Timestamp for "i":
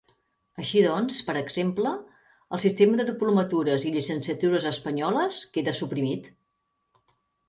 3.89-3.91